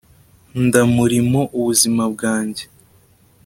[0.63, 2.63] ndamurimo ubuzima bwanjye